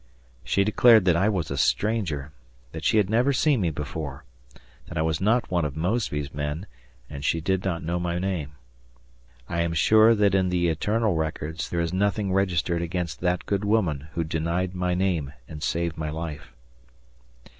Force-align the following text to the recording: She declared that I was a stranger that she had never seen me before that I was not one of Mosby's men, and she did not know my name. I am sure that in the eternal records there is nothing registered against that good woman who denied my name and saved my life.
She 0.43 0.63
declared 0.63 1.05
that 1.05 1.15
I 1.15 1.29
was 1.29 1.51
a 1.51 1.57
stranger 1.59 2.31
that 2.71 2.83
she 2.83 2.97
had 2.97 3.07
never 3.07 3.31
seen 3.31 3.61
me 3.61 3.69
before 3.69 4.23
that 4.87 4.97
I 4.97 5.03
was 5.03 5.21
not 5.21 5.51
one 5.51 5.63
of 5.63 5.77
Mosby's 5.77 6.33
men, 6.33 6.65
and 7.07 7.23
she 7.23 7.39
did 7.39 7.63
not 7.63 7.83
know 7.83 7.99
my 7.99 8.17
name. 8.17 8.53
I 9.47 9.61
am 9.61 9.73
sure 9.75 10.15
that 10.15 10.33
in 10.33 10.49
the 10.49 10.69
eternal 10.69 11.13
records 11.13 11.69
there 11.69 11.81
is 11.81 11.93
nothing 11.93 12.33
registered 12.33 12.81
against 12.81 13.19
that 13.19 13.45
good 13.45 13.63
woman 13.63 14.07
who 14.13 14.23
denied 14.23 14.73
my 14.73 14.95
name 14.95 15.33
and 15.47 15.61
saved 15.61 15.99
my 15.99 16.09
life. 16.09 16.51